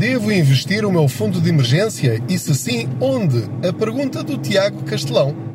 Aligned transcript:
Devo 0.00 0.32
investir 0.32 0.82
o 0.86 0.90
meu 0.90 1.06
fundo 1.06 1.42
de 1.42 1.50
emergência? 1.50 2.22
E 2.26 2.38
se 2.38 2.54
sim, 2.54 2.88
onde? 3.02 3.44
A 3.68 3.70
pergunta 3.70 4.22
do 4.22 4.38
Tiago 4.38 4.82
Castelão. 4.84 5.49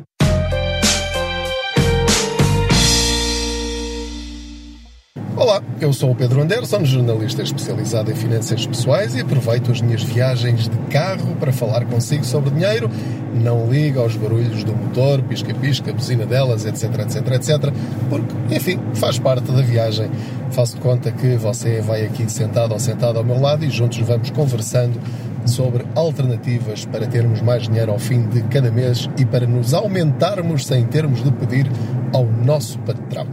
Olá, 5.38 5.62
eu 5.82 5.92
sou 5.92 6.12
o 6.12 6.14
Pedro 6.14 6.40
Anderson, 6.40 6.82
jornalista 6.82 7.42
especializado 7.42 8.10
em 8.10 8.14
finanças 8.14 8.66
pessoais 8.66 9.14
e 9.14 9.20
aproveito 9.20 9.70
as 9.70 9.82
minhas 9.82 10.02
viagens 10.02 10.66
de 10.66 10.76
carro 10.90 11.36
para 11.38 11.52
falar 11.52 11.84
consigo 11.84 12.24
sobre 12.24 12.48
dinheiro. 12.48 12.90
Não 13.34 13.70
liga 13.70 14.00
aos 14.00 14.16
barulhos 14.16 14.64
do 14.64 14.74
motor, 14.74 15.20
pisca-pisca, 15.20 15.92
buzina 15.92 16.24
delas, 16.24 16.64
etc, 16.64 16.84
etc, 17.00 17.32
etc, 17.34 17.74
porque, 18.08 18.54
enfim, 18.54 18.80
faz 18.94 19.18
parte 19.18 19.52
da 19.52 19.60
viagem. 19.60 20.10
Faço 20.52 20.76
de 20.76 20.80
conta 20.80 21.12
que 21.12 21.36
você 21.36 21.82
vai 21.82 22.06
aqui 22.06 22.32
sentado 22.32 22.72
ou 22.72 22.80
sentado 22.80 23.18
ao 23.18 23.24
meu 23.24 23.38
lado 23.38 23.62
e 23.62 23.68
juntos 23.68 23.98
vamos 23.98 24.30
conversando 24.30 24.98
sobre 25.44 25.84
alternativas 25.94 26.86
para 26.86 27.06
termos 27.06 27.42
mais 27.42 27.64
dinheiro 27.64 27.92
ao 27.92 27.98
fim 27.98 28.26
de 28.26 28.40
cada 28.44 28.70
mês 28.70 29.06
e 29.18 29.26
para 29.26 29.46
nos 29.46 29.74
aumentarmos 29.74 30.64
sem 30.64 30.86
termos 30.86 31.22
de 31.22 31.30
pedir 31.30 31.70
ao 32.14 32.24
nosso 32.24 32.78
patrão. 32.78 33.26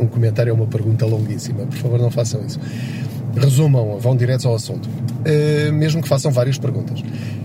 um 0.00 0.06
comentário 0.06 0.52
ou 0.52 0.58
uma 0.58 0.66
pergunta 0.66 1.06
longuíssima. 1.06 1.64
Por 1.66 1.76
favor, 1.76 1.98
não 1.98 2.10
façam 2.10 2.44
isso. 2.44 2.58
Resumam, 3.36 3.98
vão 3.98 4.16
direto 4.16 4.48
ao 4.48 4.54
assunto, 4.54 4.88
mesmo 5.72 6.02
que 6.02 6.08
façam 6.08 6.30
várias 6.30 6.58
perguntas. 6.58 7.02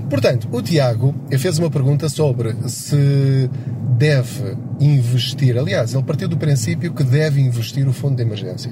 Portanto, 0.10 0.48
o 0.52 0.62
Tiago 0.62 1.16
fez 1.40 1.58
uma 1.58 1.70
pergunta 1.70 2.10
sobre 2.10 2.54
se 2.68 3.50
deve 3.98 4.58
investir. 4.80 5.58
Aliás, 5.58 5.94
ele 5.94 6.04
partiu 6.04 6.28
do 6.28 6.38
princípio 6.38 6.94
que 6.94 7.04
deve 7.04 7.40
investir 7.40 7.88
o 7.88 7.94
fundo 7.94 8.16
de 8.16 8.22
emergência. 8.24 8.72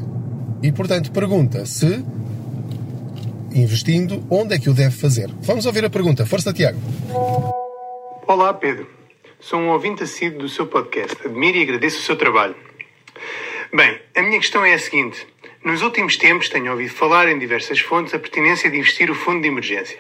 E, 0.62 0.72
portanto, 0.72 1.12
pergunta 1.12 1.66
se, 1.66 2.04
investindo, 3.54 4.24
onde 4.30 4.56
é 4.56 4.60
que 4.60 4.70
o 4.70 4.74
deve 4.74 4.96
fazer. 4.96 5.30
Vamos 5.42 5.66
ouvir 5.66 5.86
a 5.86 5.90
pergunta. 5.90 6.26
Força, 6.26 6.52
Tiago. 6.52 6.80
Olá, 8.28 8.54
Pedro. 8.54 8.88
Sou 9.40 9.60
um 9.60 9.70
ouvinte 9.70 10.04
assíduo 10.04 10.40
do 10.40 10.50
seu 10.50 10.68
podcast. 10.68 11.16
Admiro 11.26 11.58
e 11.58 11.64
agradeço 11.64 12.00
o 12.00 12.02
seu 12.02 12.18
trabalho. 12.18 12.56
Bem, 13.74 14.00
a 14.16 14.22
minha 14.22 14.40
questão 14.40 14.66
é 14.66 14.74
a 14.74 14.80
seguinte. 14.80 15.26
Nos 15.64 15.82
últimos 15.82 16.16
tempos 16.18 16.50
tenho 16.50 16.72
ouvido 16.72 16.92
falar 16.92 17.28
em 17.28 17.38
diversas 17.38 17.80
fontes 17.80 18.14
a 18.14 18.20
pertinência 18.20 18.72
de 18.72 18.78
investir 18.78 19.12
o 19.12 19.16
fundo 19.16 19.42
de 19.42 19.48
emergência. 19.50 20.00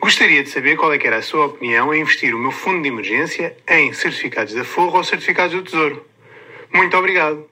Gostaria 0.00 0.42
de 0.42 0.50
saber 0.50 0.76
qual 0.76 0.92
é 0.92 0.98
era 1.06 1.18
a 1.18 1.22
sua 1.22 1.46
opinião 1.46 1.94
em 1.94 2.00
investir 2.00 2.34
o 2.34 2.38
meu 2.38 2.50
fundo 2.50 2.82
de 2.82 2.88
emergência 2.88 3.56
em 3.68 3.92
certificados 3.92 4.54
da 4.54 4.64
Forro 4.64 4.98
ou 4.98 5.04
certificados 5.04 5.54
do 5.54 5.62
Tesouro. 5.62 6.04
Muito 6.72 6.96
obrigado. 6.96 7.46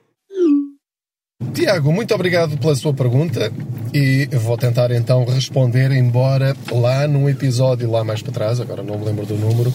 Tiago, 1.52 1.92
muito 1.92 2.14
obrigado 2.14 2.58
pela 2.58 2.74
sua 2.74 2.92
pergunta 2.92 3.52
e 3.92 4.26
vou 4.32 4.58
tentar 4.58 4.90
então 4.90 5.24
responder, 5.24 5.92
embora 5.92 6.56
lá 6.70 7.06
num 7.06 7.28
episódio 7.28 7.90
lá 7.90 8.02
mais 8.02 8.20
para 8.22 8.32
trás, 8.32 8.60
agora 8.60 8.82
não 8.82 8.98
me 8.98 9.04
lembro 9.04 9.24
do 9.24 9.36
número, 9.36 9.72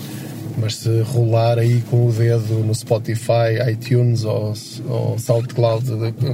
mas 0.60 0.76
se 0.76 1.02
rolar 1.02 1.58
aí 1.58 1.82
com 1.90 2.08
o 2.08 2.12
dedo 2.12 2.64
no 2.64 2.74
Spotify, 2.76 3.72
iTunes 3.72 4.24
ou, 4.24 4.54
ou 4.88 5.18
SoundCloud, 5.18 5.86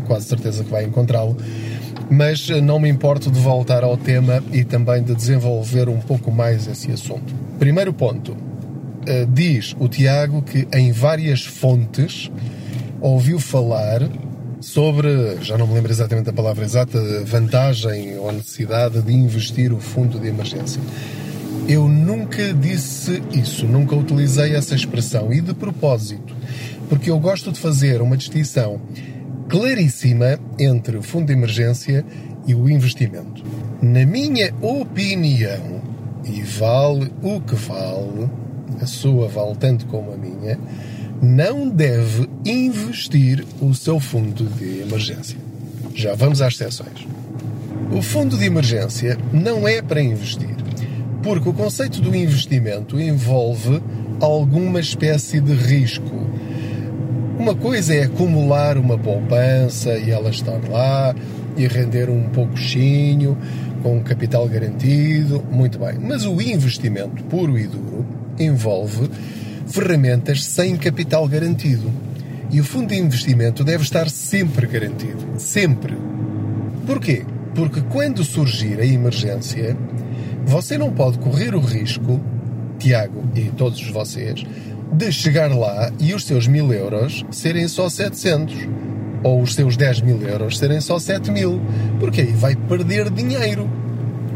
quase 0.07 0.25
certeza 0.25 0.63
que 0.63 0.71
vai 0.71 0.83
encontrá-lo 0.83 1.37
mas 2.09 2.49
não 2.49 2.79
me 2.79 2.89
importo 2.89 3.31
de 3.31 3.39
voltar 3.39 3.83
ao 3.83 3.97
tema 3.97 4.43
e 4.51 4.63
também 4.63 5.01
de 5.01 5.15
desenvolver 5.15 5.89
um 5.89 5.99
pouco 5.99 6.31
mais 6.31 6.67
esse 6.67 6.91
assunto. 6.91 7.33
Primeiro 7.57 7.91
ponto. 7.93 8.37
Eh, 9.07 9.27
diz 9.29 9.75
o 9.79 9.87
Tiago 9.87 10.41
que 10.41 10.67
em 10.73 10.91
várias 10.91 11.45
fontes 11.45 12.31
ouviu 12.99 13.39
falar 13.39 14.01
sobre, 14.59 15.37
já 15.41 15.57
não 15.57 15.67
me 15.67 15.75
lembro 15.75 15.91
exatamente 15.91 16.29
a 16.29 16.33
palavra 16.33 16.65
exata, 16.65 16.99
vantagem 17.23 18.17
ou 18.17 18.31
necessidade 18.31 18.99
de 19.01 19.13
investir 19.13 19.71
o 19.71 19.79
fundo 19.79 20.19
de 20.19 20.27
emergência. 20.27 20.81
Eu 21.67 21.87
nunca 21.87 22.53
disse 22.53 23.21
isso, 23.33 23.65
nunca 23.65 23.95
utilizei 23.95 24.55
essa 24.55 24.75
expressão 24.75 25.33
e 25.33 25.41
de 25.41 25.53
propósito, 25.53 26.35
porque 26.87 27.09
eu 27.09 27.19
gosto 27.19 27.51
de 27.51 27.59
fazer 27.59 28.01
uma 28.01 28.15
distinção 28.15 28.79
claríssima 29.49 30.39
entre 30.59 30.97
o 30.97 31.01
fundo 31.01 31.27
de 31.27 31.33
emergência 31.33 32.05
e 32.45 32.53
o 32.53 32.69
investimento. 32.69 33.43
Na 33.81 34.05
minha 34.05 34.53
opinião, 34.61 35.81
e 36.23 36.41
vale 36.41 37.11
o 37.21 37.41
que 37.41 37.55
vale, 37.55 38.29
a 38.81 38.85
sua 38.85 39.27
vale 39.27 39.55
tanto 39.55 39.85
como 39.87 40.11
a 40.11 40.17
minha, 40.17 40.59
não 41.21 41.69
deve 41.69 42.29
investir 42.45 43.45
o 43.61 43.73
seu 43.73 43.99
fundo 43.99 44.45
de 44.45 44.81
emergência. 44.81 45.37
Já 45.93 46.13
vamos 46.13 46.41
às 46.41 46.53
exceções. 46.53 47.07
O 47.91 48.01
fundo 48.01 48.37
de 48.37 48.45
emergência 48.45 49.17
não 49.31 49.67
é 49.67 49.81
para 49.81 50.01
investir, 50.01 50.55
porque 51.25 51.49
o 51.49 51.53
conceito 51.53 51.99
do 51.99 52.15
investimento 52.15 52.97
envolve 53.01 53.81
alguma 54.21 54.79
espécie 54.79 55.41
de 55.41 55.53
risco 55.53 56.25
uma 57.37 57.53
coisa 57.53 57.93
é 57.93 58.03
acumular 58.03 58.77
uma 58.77 58.97
poupança 58.97 59.97
e 59.97 60.09
ela 60.09 60.29
estar 60.29 60.59
lá 60.69 61.13
e 61.57 61.67
render 61.67 62.09
um 62.09 62.29
pouquinho 62.29 63.37
com 63.83 64.01
capital 64.01 64.47
garantido, 64.47 65.43
muito 65.51 65.77
bem. 65.77 65.99
Mas 65.99 66.25
o 66.25 66.41
investimento 66.41 67.23
puro 67.25 67.59
e 67.59 67.67
duro 67.67 68.05
envolve 68.39 69.09
ferramentas 69.67 70.45
sem 70.45 70.77
capital 70.77 71.27
garantido. 71.27 71.91
E 72.49 72.61
o 72.61 72.63
fundo 72.63 72.87
de 72.87 72.95
investimento 72.95 73.63
deve 73.63 73.83
estar 73.83 74.09
sempre 74.09 74.65
garantido. 74.65 75.23
Sempre. 75.37 75.95
Porquê? 76.87 77.25
Porque 77.53 77.81
quando 77.81 78.23
surgir 78.23 78.79
a 78.79 78.85
emergência, 78.85 79.77
você 80.45 80.77
não 80.77 80.91
pode 80.91 81.17
correr 81.19 81.55
o 81.55 81.59
risco, 81.59 82.21
Tiago 82.79 83.23
e 83.35 83.49
todos 83.51 83.89
vocês, 83.89 84.43
de 84.91 85.11
chegar 85.11 85.51
lá 85.55 85.91
e 85.99 86.13
os 86.13 86.23
seus 86.23 86.47
mil 86.47 86.71
euros 86.71 87.25
serem 87.31 87.67
só 87.67 87.89
700 87.89 88.55
ou 89.23 89.41
os 89.41 89.55
seus 89.55 89.75
10 89.75 90.01
mil 90.01 90.21
euros 90.21 90.59
serem 90.59 90.79
só 90.79 90.99
7 90.99 91.31
mil, 91.31 91.59
porque 91.99 92.21
aí 92.21 92.31
vai 92.31 92.55
perder 92.55 93.09
dinheiro. 93.09 93.67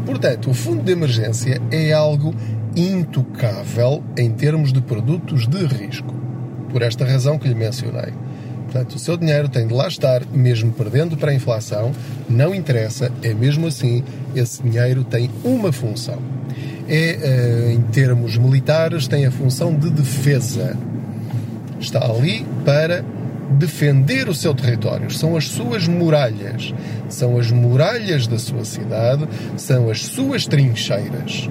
Portanto, 0.04 0.50
o 0.50 0.54
fundo 0.54 0.82
de 0.82 0.90
emergência 0.90 1.62
é 1.70 1.92
algo 1.92 2.34
intocável 2.74 4.02
em 4.16 4.32
termos 4.32 4.72
de 4.72 4.80
produtos 4.80 5.46
de 5.46 5.64
risco, 5.64 6.12
por 6.70 6.82
esta 6.82 7.04
razão 7.04 7.38
que 7.38 7.46
lhe 7.46 7.54
mencionei. 7.54 8.12
Portanto, 8.70 8.94
o 8.94 8.98
seu 9.00 9.16
dinheiro 9.16 9.48
tem 9.48 9.66
de 9.66 9.74
lá 9.74 9.88
estar, 9.88 10.22
mesmo 10.32 10.70
perdendo 10.70 11.16
para 11.16 11.32
a 11.32 11.34
inflação, 11.34 11.90
não 12.28 12.54
interessa, 12.54 13.10
é 13.20 13.34
mesmo 13.34 13.66
assim, 13.66 14.04
esse 14.32 14.62
dinheiro 14.62 15.02
tem 15.02 15.28
uma 15.42 15.72
função 15.72 16.20
é, 16.88 17.72
em 17.72 17.80
termos 17.82 18.36
militares, 18.36 19.08
tem 19.08 19.26
a 19.26 19.30
função 19.30 19.74
de 19.74 19.90
defesa. 19.90 20.76
Está 21.80 22.04
ali 22.04 22.46
para 22.64 23.04
defender 23.52 24.28
o 24.28 24.34
seu 24.34 24.54
território. 24.54 25.10
São 25.10 25.36
as 25.36 25.48
suas 25.48 25.86
muralhas. 25.86 26.74
São 27.08 27.38
as 27.38 27.50
muralhas 27.50 28.26
da 28.26 28.38
sua 28.38 28.64
cidade, 28.64 29.26
são 29.56 29.90
as 29.90 30.04
suas 30.04 30.46
trincheiras. 30.46 31.48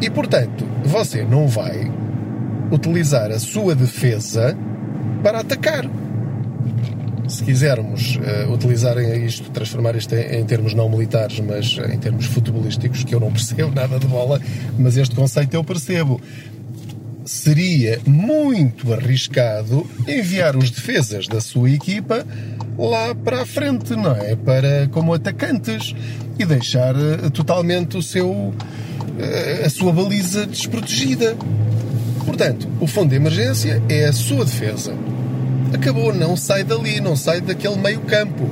E, 0.00 0.08
portanto, 0.10 0.66
você 0.84 1.22
não 1.24 1.46
vai 1.46 1.90
utilizar 2.70 3.30
a 3.30 3.38
sua 3.38 3.74
defesa 3.74 4.56
para 5.22 5.40
atacar. 5.40 5.84
Se 7.28 7.42
quisermos 7.42 8.16
uh, 8.16 8.52
utilizar 8.52 8.98
isto, 8.98 9.50
transformar 9.50 9.96
isto 9.96 10.14
em, 10.14 10.40
em, 10.40 10.44
termos 10.44 10.74
não 10.74 10.88
militares, 10.88 11.40
mas 11.40 11.78
em 11.92 11.98
termos 11.98 12.26
futebolísticos, 12.26 13.04
que 13.04 13.14
eu 13.14 13.20
não 13.20 13.30
percebo 13.32 13.72
nada 13.74 13.98
de 13.98 14.06
bola, 14.06 14.40
mas 14.78 14.96
este 14.96 15.14
conceito 15.14 15.54
eu 15.54 15.64
percebo 15.64 16.20
seria 17.24 17.98
muito 18.06 18.92
arriscado 18.92 19.86
enviar 20.06 20.56
os 20.56 20.70
defesas 20.70 21.26
da 21.26 21.40
sua 21.40 21.70
equipa 21.70 22.24
lá 22.78 23.14
para 23.14 23.42
a 23.42 23.46
frente, 23.46 23.94
não 23.96 24.12
é? 24.12 24.36
Para 24.36 24.88
como 24.90 25.14
atacantes 25.14 25.94
e 26.38 26.44
deixar 26.44 26.94
eh, 26.94 27.30
totalmente 27.30 27.96
o 27.96 28.02
seu 28.02 28.52
eh, 29.18 29.62
a 29.64 29.70
sua 29.70 29.92
baliza 29.92 30.46
desprotegida. 30.46 31.36
Portanto, 32.26 32.68
o 32.80 32.86
fundo 32.86 33.10
de 33.10 33.16
emergência 33.16 33.82
é 33.88 34.06
a 34.06 34.12
sua 34.12 34.44
defesa. 34.44 34.94
Acabou, 35.74 36.14
não 36.14 36.36
sai 36.36 36.62
dali, 36.62 37.00
não 37.00 37.16
sai 37.16 37.40
daquele 37.40 37.76
meio 37.76 38.00
campo. 38.02 38.48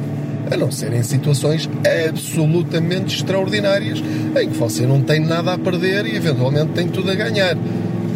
A 0.50 0.56
não 0.56 0.72
ser 0.72 0.92
em 0.92 1.04
situações 1.04 1.70
absolutamente 2.08 3.14
extraordinárias 3.14 4.00
em 4.00 4.50
que 4.50 4.58
você 4.58 4.84
não 4.86 5.00
tem 5.00 5.20
nada 5.20 5.54
a 5.54 5.58
perder 5.58 6.04
e 6.04 6.16
eventualmente 6.16 6.72
tem 6.72 6.88
tudo 6.88 7.10
a 7.10 7.14
ganhar 7.14 7.56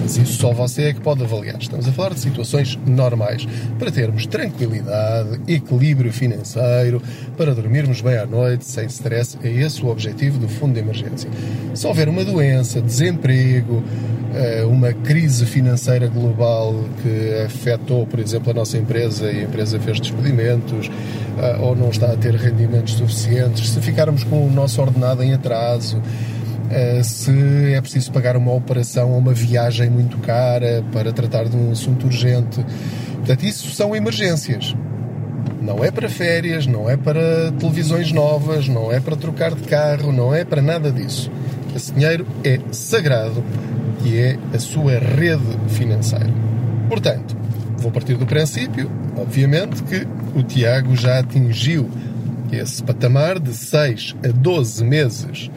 mas 0.06 0.16
isso 0.18 0.34
só 0.34 0.52
você 0.52 0.82
é 0.82 0.92
que 0.92 1.00
pode 1.00 1.24
avaliar. 1.24 1.58
Estamos 1.60 1.88
a 1.88 1.90
falar 1.90 2.14
de 2.14 2.20
situações 2.20 2.78
normais, 2.86 3.44
para 3.76 3.90
termos 3.90 4.24
tranquilidade, 4.24 5.40
equilíbrio 5.48 6.12
financeiro, 6.12 7.02
para 7.36 7.52
dormirmos 7.52 8.00
bem 8.02 8.16
à 8.16 8.24
noite, 8.24 8.64
sem 8.64 8.86
stress. 8.86 9.36
É 9.42 9.50
esse 9.50 9.82
o 9.82 9.88
objetivo 9.88 10.38
do 10.38 10.48
fundo 10.48 10.74
de 10.74 10.78
emergência. 10.78 11.28
Se 11.74 11.84
houver 11.88 12.08
uma 12.08 12.24
doença, 12.24 12.80
desemprego, 12.80 13.82
uma 14.68 14.92
crise 14.92 15.46
financeira 15.46 16.08
global 16.08 16.74
que 17.02 17.44
afetou, 17.44 18.06
por 18.06 18.20
exemplo, 18.20 18.50
a 18.50 18.54
nossa 18.54 18.76
empresa 18.76 19.30
e 19.30 19.40
a 19.40 19.42
empresa 19.44 19.78
fez 19.80 20.00
despedimentos 20.00 20.90
eh, 21.38 21.56
ou 21.60 21.76
não 21.76 21.90
está 21.90 22.12
a 22.12 22.16
ter 22.16 22.34
rendimentos 22.34 22.94
suficientes, 22.94 23.70
se 23.70 23.80
ficarmos 23.80 24.24
com 24.24 24.46
o 24.46 24.50
nosso 24.50 24.80
ordenado 24.80 25.22
em 25.22 25.34
atraso, 25.34 26.00
eh, 26.70 27.02
se 27.02 27.72
é 27.74 27.80
preciso 27.80 28.10
pagar 28.12 28.36
uma 28.36 28.52
operação 28.52 29.12
ou 29.12 29.18
uma 29.18 29.32
viagem 29.32 29.90
muito 29.90 30.18
cara 30.18 30.82
para 30.92 31.12
tratar 31.12 31.44
de 31.44 31.56
um 31.56 31.70
assunto 31.70 32.06
urgente. 32.06 32.64
Portanto, 33.16 33.42
isso 33.42 33.70
são 33.70 33.94
emergências. 33.94 34.74
Não 35.60 35.84
é 35.84 35.90
para 35.90 36.08
férias, 36.08 36.66
não 36.66 36.88
é 36.88 36.96
para 36.96 37.52
televisões 37.58 38.12
novas, 38.12 38.68
não 38.68 38.92
é 38.92 39.00
para 39.00 39.16
trocar 39.16 39.54
de 39.54 39.62
carro, 39.62 40.12
não 40.12 40.34
é 40.34 40.44
para 40.44 40.62
nada 40.62 40.92
disso. 40.92 41.30
Esse 41.74 41.92
dinheiro 41.92 42.26
é 42.44 42.58
sagrado 42.70 43.42
e 44.06 44.18
é 44.18 44.38
a 44.54 44.58
sua 44.58 45.00
rede 45.00 45.42
financeira. 45.68 46.30
Portanto, 46.88 47.36
vou 47.78 47.90
partir 47.90 48.14
do 48.14 48.24
princípio, 48.24 48.88
obviamente, 49.16 49.82
que 49.82 50.06
o 50.38 50.44
Tiago 50.44 50.94
já 50.94 51.18
atingiu 51.18 51.90
esse 52.52 52.80
patamar 52.84 53.40
de 53.40 53.52
6 53.52 54.14
a 54.24 54.28
12 54.28 54.84
meses 54.84 55.50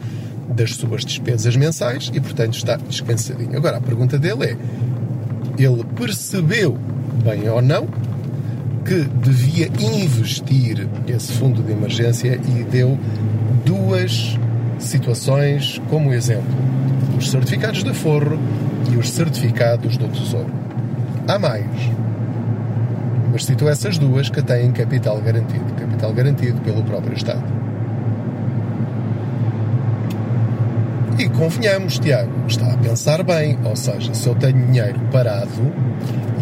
das 0.48 0.74
suas 0.74 1.04
despesas 1.04 1.54
mensais 1.54 2.10
e, 2.12 2.20
portanto, 2.20 2.54
está 2.54 2.74
descansadinho. 2.74 3.56
Agora, 3.56 3.76
a 3.76 3.80
pergunta 3.80 4.18
dele 4.18 4.44
é: 4.44 4.56
ele 5.56 5.84
percebeu, 5.94 6.76
bem 7.24 7.48
ou 7.48 7.62
não, 7.62 7.86
que 8.84 9.04
devia 9.22 9.70
investir 9.78 10.88
esse 11.06 11.32
fundo 11.34 11.62
de 11.62 11.70
emergência 11.70 12.40
e 12.48 12.64
deu 12.64 12.98
duas 13.64 14.36
situações 14.80 15.80
como 15.88 16.12
exemplo: 16.12 16.50
os 17.20 17.30
certificados 17.30 17.84
de 17.84 17.92
forro 17.92 18.38
e 18.90 18.96
os 18.96 19.10
certificados 19.10 19.98
do 19.98 20.08
Tesouro. 20.08 20.50
Há 21.28 21.38
mais. 21.38 21.66
Mas 23.30 23.44
citou 23.44 23.68
essas 23.68 23.98
duas 23.98 24.30
que 24.30 24.42
têm 24.42 24.72
capital 24.72 25.20
garantido 25.20 25.64
capital 25.74 26.12
garantido 26.14 26.60
pelo 26.62 26.82
próprio 26.82 27.14
Estado. 27.14 27.44
E 31.18 31.28
convenhamos, 31.28 31.98
Tiago, 31.98 32.32
está 32.48 32.72
a 32.72 32.76
pensar 32.78 33.22
bem, 33.22 33.58
ou 33.64 33.76
seja, 33.76 34.14
se 34.14 34.26
eu 34.26 34.34
tenho 34.36 34.66
dinheiro 34.66 34.98
parado 35.12 35.50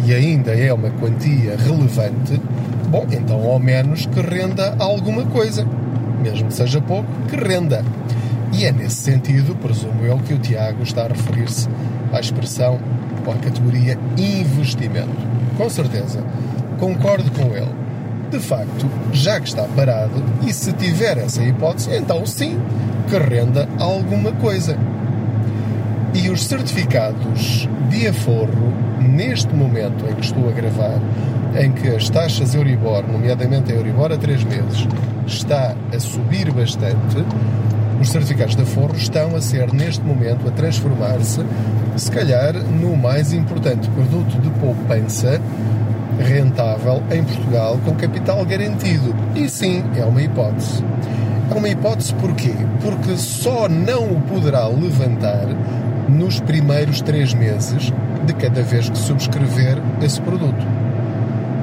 e 0.05 0.13
ainda 0.13 0.51
é 0.51 0.73
uma 0.73 0.89
quantia 0.91 1.57
relevante, 1.57 2.41
bom, 2.89 3.05
então 3.11 3.43
ao 3.45 3.59
menos 3.59 4.05
que 4.05 4.21
renda 4.21 4.73
alguma 4.79 5.25
coisa, 5.25 5.67
mesmo 6.21 6.47
que 6.47 6.53
seja 6.53 6.79
pouco, 6.79 7.09
que 7.27 7.35
renda. 7.35 7.83
E 8.51 8.65
é 8.65 8.71
nesse 8.71 8.95
sentido, 8.95 9.55
presumo 9.55 10.03
eu, 10.03 10.17
que 10.17 10.33
o 10.33 10.39
Tiago 10.39 10.83
está 10.83 11.03
a 11.03 11.07
referir-se 11.07 11.69
à 12.11 12.19
expressão 12.19 12.79
ou 13.25 13.33
à 13.33 13.35
categoria 13.35 13.97
investimento. 14.17 15.09
Com 15.57 15.69
certeza, 15.69 16.23
concordo 16.79 17.29
com 17.31 17.55
ele. 17.55 17.79
De 18.31 18.39
facto, 18.39 18.85
já 19.11 19.39
que 19.39 19.47
está 19.47 19.63
parado, 19.75 20.23
e 20.45 20.53
se 20.53 20.71
tiver 20.73 21.17
essa 21.17 21.43
hipótese, 21.43 21.95
então 21.95 22.25
sim, 22.25 22.59
que 23.09 23.17
renda 23.17 23.67
alguma 23.79 24.31
coisa. 24.33 24.77
E 26.13 26.29
os 26.29 26.43
certificados 26.43 27.67
de 27.89 28.07
aforro, 28.07 28.73
neste 28.99 29.53
momento 29.53 30.05
em 30.09 30.15
que 30.15 30.25
estou 30.25 30.47
a 30.47 30.51
gravar, 30.51 30.99
em 31.59 31.71
que 31.71 31.87
as 31.87 32.09
taxas 32.09 32.53
Euribor, 32.53 33.03
nomeadamente 33.07 33.71
a 33.71 33.75
Euribor 33.75 34.11
a 34.11 34.17
3 34.17 34.43
meses, 34.43 34.87
está 35.25 35.75
a 35.91 35.99
subir 35.99 36.51
bastante, 36.51 37.25
os 37.99 38.09
certificados 38.09 38.55
de 38.55 38.61
aforro 38.63 38.95
estão 38.95 39.35
a 39.35 39.41
ser, 39.41 39.73
neste 39.73 40.03
momento, 40.03 40.47
a 40.47 40.51
transformar-se, 40.51 41.41
se 41.97 42.11
calhar, 42.11 42.53
no 42.53 42.95
mais 42.95 43.33
importante 43.33 43.89
produto 43.89 44.39
de 44.41 44.49
poupança 44.59 45.39
rentável 46.19 47.01
em 47.11 47.23
Portugal 47.23 47.79
com 47.83 47.95
capital 47.95 48.45
garantido. 48.45 49.15
E 49.35 49.49
sim, 49.49 49.83
é 49.95 50.03
uma 50.03 50.21
hipótese. 50.21 50.83
É 51.49 51.53
uma 51.53 51.69
hipótese 51.69 52.13
porquê? 52.15 52.53
Porque 52.81 53.17
só 53.17 53.67
não 53.67 54.11
o 54.11 54.21
poderá 54.21 54.67
levantar 54.67 55.47
nos 56.07 56.39
primeiros 56.39 57.01
três 57.01 57.33
meses 57.33 57.91
de 58.25 58.33
cada 58.33 58.61
vez 58.61 58.89
que 58.89 58.97
subscrever 58.97 59.77
esse 60.01 60.21
produto. 60.21 60.65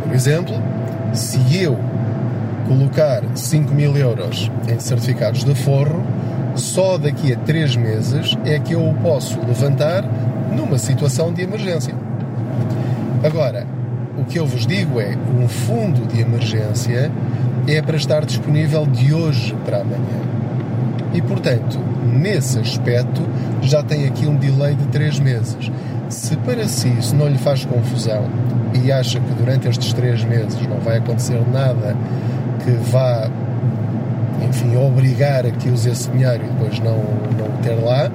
Por 0.04 0.14
exemplo, 0.14 0.54
se 1.12 1.38
eu 1.56 1.78
colocar 2.66 3.22
5 3.34 3.72
mil 3.74 3.96
euros 3.96 4.50
em 4.68 4.78
certificados 4.80 5.44
de 5.44 5.54
forro, 5.54 6.02
só 6.56 6.98
daqui 6.98 7.32
a 7.32 7.36
três 7.36 7.76
meses 7.76 8.36
é 8.44 8.58
que 8.58 8.74
eu 8.74 8.88
o 8.88 8.94
posso 8.94 9.38
levantar 9.46 10.04
numa 10.52 10.78
situação 10.78 11.32
de 11.32 11.42
emergência. 11.42 11.94
Agora, 13.22 13.66
o 14.18 14.24
que 14.24 14.38
eu 14.38 14.46
vos 14.46 14.66
digo 14.66 15.00
é 15.00 15.16
um 15.38 15.48
fundo 15.48 16.06
de 16.06 16.20
emergência 16.20 17.10
é 17.68 17.82
para 17.82 17.96
estar 17.96 18.24
disponível 18.24 18.86
de 18.86 19.12
hoje 19.12 19.54
para 19.64 19.78
amanhã. 19.78 20.26
E, 21.12 21.20
portanto, 21.20 21.78
nesse 22.04 22.58
aspecto, 22.58 23.22
já 23.62 23.82
tem 23.82 24.06
aqui 24.06 24.26
um 24.26 24.36
delay 24.36 24.74
de 24.74 24.86
3 24.86 25.20
meses. 25.20 25.70
Se 26.08 26.36
para 26.36 26.66
si 26.68 26.88
isso 26.98 27.14
não 27.16 27.28
lhe 27.28 27.38
faz 27.38 27.64
confusão 27.64 28.24
e 28.74 28.92
acha 28.92 29.18
que 29.18 29.34
durante 29.34 29.68
estes 29.68 29.92
3 29.92 30.24
meses 30.24 30.60
não 30.68 30.78
vai 30.78 30.98
acontecer 30.98 31.40
nada 31.52 31.96
que 32.64 32.70
vá, 32.90 33.28
enfim, 34.56 34.76
obrigar 34.76 35.44
a 35.44 35.50
que 35.50 35.68
use 35.68 35.90
esse 35.90 36.10
dinheiro 36.10 36.42
e 36.44 36.48
depois 36.48 36.78
não, 36.78 36.96
não 36.96 37.56
ter 37.62 37.74
lá, 37.74 38.10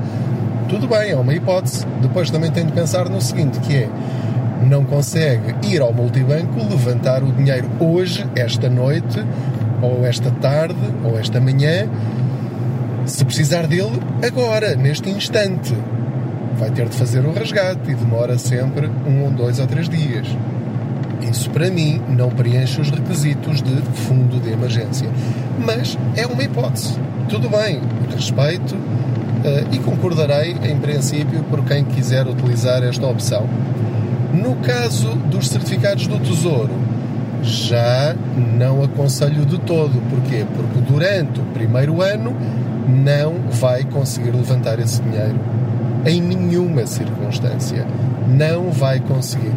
tudo 0.67 0.87
bem, 0.87 1.11
é 1.11 1.15
uma 1.15 1.33
hipótese. 1.33 1.85
Depois 2.01 2.31
também 2.31 2.49
tem 2.49 2.65
de 2.65 2.71
pensar 2.71 3.07
no 3.09 3.21
seguinte, 3.21 3.59
que 3.59 3.75
é 3.75 3.89
não 4.63 4.83
consegue 4.85 5.55
ir 5.67 5.81
ao 5.81 5.93
multibanco, 5.93 6.57
levantar 6.69 7.23
o 7.23 7.31
dinheiro 7.31 7.67
hoje, 7.79 8.25
esta 8.35 8.69
noite, 8.69 9.23
ou 9.81 10.05
esta 10.05 10.31
tarde, 10.31 10.75
ou 11.03 11.19
esta 11.19 11.39
manhã, 11.39 11.87
se 13.05 13.25
precisar 13.25 13.67
dele 13.67 13.99
agora, 14.25 14.75
neste 14.75 15.09
instante. 15.09 15.75
Vai 16.57 16.69
ter 16.71 16.87
de 16.87 16.95
fazer 16.95 17.25
o 17.25 17.33
resgate 17.33 17.91
e 17.91 17.95
demora 17.95 18.37
sempre 18.37 18.87
um, 18.87 19.31
dois 19.31 19.59
ou 19.59 19.67
três 19.67 19.89
dias. 19.89 20.27
Isso 21.29 21.49
para 21.49 21.69
mim 21.69 22.01
não 22.09 22.29
preenche 22.29 22.81
os 22.81 22.89
requisitos 22.89 23.61
de 23.61 23.75
fundo 23.93 24.39
de 24.39 24.51
emergência. 24.51 25.09
Mas 25.59 25.97
é 26.15 26.25
uma 26.25 26.43
hipótese. 26.43 26.97
Tudo 27.29 27.49
bem, 27.49 27.79
respeito 28.13 28.75
uh, 28.75 29.67
e 29.71 29.79
concordarei, 29.79 30.55
em 30.63 30.77
princípio, 30.77 31.43
por 31.43 31.63
quem 31.63 31.83
quiser 31.85 32.27
utilizar 32.27 32.83
esta 32.83 33.05
opção. 33.07 33.47
No 34.33 34.55
caso 34.57 35.09
dos 35.29 35.47
certificados 35.47 36.07
do 36.07 36.19
Tesouro, 36.19 36.73
já 37.43 38.15
não 38.57 38.83
aconselho 38.83 39.45
de 39.45 39.57
todo. 39.59 40.01
Porquê? 40.09 40.45
Porque 40.55 40.91
durante 40.91 41.39
o 41.39 41.43
primeiro 41.45 42.01
ano 42.01 42.35
não 42.87 43.35
vai 43.49 43.83
conseguir 43.83 44.31
levantar 44.31 44.79
esse 44.79 45.01
dinheiro 45.01 45.39
em 46.05 46.21
nenhuma 46.21 46.85
circunstância. 46.85 47.85
Não 48.27 48.71
vai 48.71 48.99
conseguir. 48.99 49.53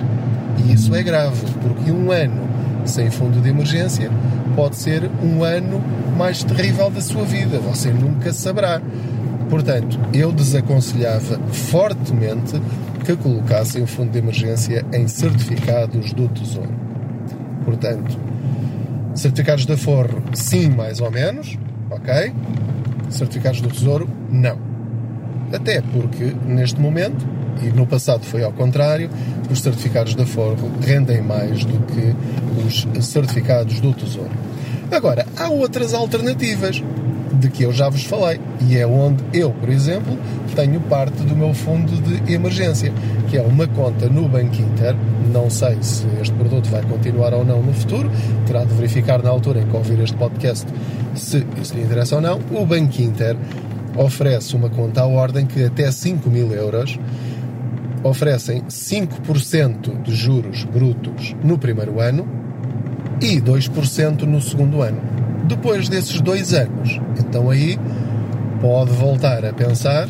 E 0.58 0.72
isso 0.72 0.94
é 0.94 1.02
grave, 1.02 1.44
porque 1.62 1.90
um 1.90 2.10
ano 2.10 2.48
sem 2.84 3.10
fundo 3.10 3.40
de 3.40 3.48
emergência 3.48 4.10
pode 4.54 4.76
ser 4.76 5.10
um 5.22 5.42
ano 5.42 5.82
mais 6.16 6.44
terrível 6.44 6.90
da 6.90 7.00
sua 7.00 7.24
vida. 7.24 7.58
Você 7.60 7.90
nunca 7.90 8.32
saberá. 8.32 8.80
Portanto, 9.48 9.98
eu 10.12 10.32
desaconselhava 10.32 11.38
fortemente 11.52 12.60
que 13.04 13.14
colocassem 13.16 13.82
o 13.82 13.86
fundo 13.86 14.10
de 14.10 14.18
emergência 14.18 14.84
em 14.92 15.06
certificados 15.06 16.12
do 16.12 16.28
Tesouro. 16.28 16.72
Portanto, 17.64 18.18
certificados 19.14 19.66
de 19.66 19.72
aforro, 19.72 20.22
sim, 20.32 20.70
mais 20.70 21.00
ou 21.00 21.10
menos, 21.10 21.58
ok? 21.90 22.32
Certificados 23.10 23.60
do 23.60 23.68
Tesouro, 23.68 24.08
não. 24.30 24.58
Até 25.52 25.82
porque, 25.82 26.34
neste 26.46 26.80
momento, 26.80 27.26
e 27.62 27.66
no 27.66 27.86
passado 27.86 28.24
foi 28.24 28.42
ao 28.42 28.52
contrário, 28.52 29.10
os 29.50 29.60
certificados 29.60 30.14
de 30.14 30.22
aforro 30.22 30.70
rendem 30.80 31.22
mais 31.22 31.64
do 31.64 31.78
que 31.86 32.14
os 32.66 33.06
certificados 33.06 33.80
do 33.80 33.92
Tesouro. 33.92 34.30
Agora, 34.90 35.26
há 35.36 35.48
outras 35.48 35.94
alternativas 35.94 36.82
de 37.32 37.48
que 37.48 37.64
eu 37.64 37.72
já 37.72 37.88
vos 37.88 38.04
falei 38.04 38.40
e 38.60 38.76
é 38.76 38.86
onde 38.86 39.22
eu, 39.32 39.50
por 39.50 39.68
exemplo, 39.68 40.16
tenho 40.54 40.80
parte 40.82 41.22
do 41.24 41.34
meu 41.34 41.52
fundo 41.52 41.92
de 42.00 42.32
emergência, 42.32 42.92
que 43.28 43.36
é 43.36 43.42
uma 43.42 43.66
conta 43.66 44.08
no 44.08 44.28
Banco 44.28 44.54
Inter. 44.62 44.94
Não 45.32 45.50
sei 45.50 45.76
se 45.80 46.06
este 46.20 46.34
produto 46.34 46.68
vai 46.70 46.82
continuar 46.82 47.34
ou 47.34 47.44
não 47.44 47.60
no 47.62 47.72
futuro, 47.72 48.10
terá 48.46 48.64
de 48.64 48.72
verificar 48.74 49.22
na 49.22 49.30
altura 49.30 49.60
em 49.60 49.66
que 49.66 49.76
ouvir 49.76 49.98
este 50.00 50.16
podcast 50.16 50.66
se 51.14 51.44
isso 51.60 51.74
lhe 51.74 51.82
interessa 51.82 52.16
ou 52.16 52.20
não. 52.20 52.40
O 52.52 52.64
Banco 52.64 53.00
Inter 53.02 53.36
oferece 53.96 54.54
uma 54.54 54.70
conta 54.70 55.02
à 55.02 55.06
ordem 55.06 55.46
que 55.46 55.64
até 55.64 55.90
5 55.90 56.28
mil 56.30 56.52
euros 56.52 56.98
oferecem 58.04 58.62
5% 58.68 60.02
de 60.02 60.14
juros 60.14 60.64
brutos 60.64 61.34
no 61.42 61.58
primeiro 61.58 62.00
ano 62.00 62.28
e 63.20 63.40
2% 63.40 64.22
no 64.22 64.40
segundo 64.40 64.82
ano. 64.82 65.00
Depois 65.46 65.88
desses 65.88 66.20
dois 66.20 66.52
anos, 66.54 67.00
então 67.18 67.50
aí 67.50 67.78
pode 68.60 68.92
voltar 68.92 69.44
a 69.44 69.52
pensar 69.52 70.08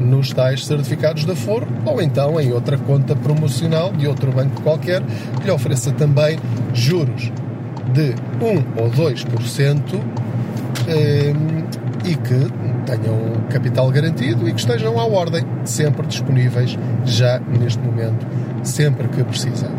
nos 0.00 0.32
tais 0.32 0.64
certificados 0.64 1.24
de 1.24 1.32
aforo 1.32 1.66
ou 1.84 2.00
então 2.00 2.40
em 2.40 2.52
outra 2.52 2.78
conta 2.78 3.16
promocional 3.16 3.92
de 3.92 4.06
outro 4.06 4.30
banco 4.30 4.62
qualquer 4.62 5.02
que 5.40 5.44
lhe 5.44 5.50
ofereça 5.50 5.90
também 5.92 6.38
juros 6.72 7.32
de 7.92 8.14
1 8.40 8.80
ou 8.80 8.90
2% 8.90 10.00
eh, 10.86 11.32
e 12.08 12.16
que 12.16 12.50
tenham 12.86 13.18
capital 13.50 13.90
garantido 13.90 14.48
e 14.48 14.52
que 14.54 14.60
estejam 14.60 14.98
à 14.98 15.04
ordem, 15.04 15.44
sempre 15.64 16.06
disponíveis 16.06 16.78
já 17.04 17.38
neste 17.38 17.80
momento, 17.80 18.26
sempre 18.62 19.06
que 19.08 19.22
precisar. 19.22 19.70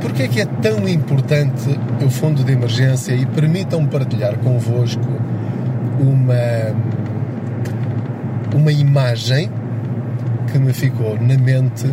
Porquê 0.00 0.22
é 0.22 0.28
que 0.28 0.40
é 0.40 0.46
tão 0.46 0.88
importante 0.88 1.78
o 2.04 2.08
fundo 2.08 2.42
de 2.42 2.52
emergência 2.52 3.12
e 3.12 3.26
permitam 3.26 3.84
partilhar 3.86 4.38
convosco 4.38 5.06
uma, 6.00 6.74
uma 8.54 8.72
imagem 8.72 9.50
que 10.50 10.58
me 10.58 10.72
ficou 10.72 11.20
na 11.20 11.36
mente 11.36 11.86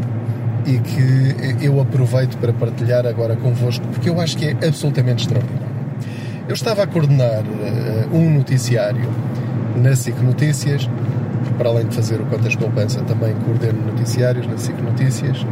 e 0.65 0.77
que 0.79 1.65
eu 1.65 1.81
aproveito 1.81 2.37
para 2.37 2.53
partilhar 2.53 3.05
agora 3.05 3.35
convosco, 3.35 3.85
porque 3.87 4.09
eu 4.09 4.21
acho 4.21 4.37
que 4.37 4.45
é 4.45 4.51
absolutamente 4.51 5.23
extraordinário. 5.23 5.60
Eu 6.51 6.55
estava 6.55 6.83
a 6.83 6.87
coordenar 6.87 7.43
uh, 7.45 8.13
um 8.13 8.29
noticiário 8.29 9.09
na 9.77 9.95
SIC 9.95 10.19
Notícias, 10.19 10.85
para 11.57 11.69
além 11.69 11.87
de 11.87 11.95
fazer 11.95 12.19
o 12.19 12.25
Contas 12.25 12.57
Poupança, 12.57 12.99
também 13.03 13.33
coordeno 13.35 13.85
noticiários 13.85 14.45
na 14.45 14.57
SIC 14.57 14.77
Notícias, 14.81 15.45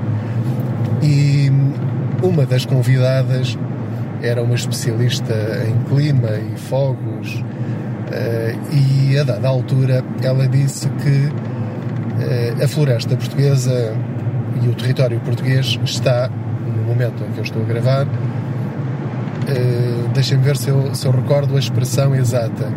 e 1.01 1.50
uma 2.22 2.46
das 2.46 2.65
convidadas 2.65 3.58
era 4.22 4.44
uma 4.44 4.56
especialista 4.56 5.34
em 5.70 5.89
clima 5.89 6.32
e 6.32 6.60
fogos, 6.60 7.46
Uh, 8.10 8.74
e 8.74 9.20
a 9.20 9.24
dada 9.24 9.48
altura 9.48 10.03
ela 10.24 10.48
disse 10.48 10.89
que 10.89 11.27
uh, 11.27 12.63
a 12.63 12.68
floresta 12.68 13.15
portuguesa 13.15 13.96
e 14.63 14.68
o 14.68 14.74
território 14.74 15.20
português 15.20 15.79
está, 15.86 16.27
no 16.27 16.84
momento 16.86 17.24
em 17.24 17.32
que 17.32 17.38
eu 17.38 17.44
estou 17.44 17.62
a 17.62 17.65
gravar, 17.65 18.08
uh, 19.51 20.10
deixem-me 20.13 20.44
ver 20.44 20.58
se 20.58 20.70
eu, 20.70 20.94
se 20.94 21.06
eu 21.06 21.12
recordo 21.12 21.56
a 21.56 21.60
expressão 21.60 22.15
exata, 22.15 22.72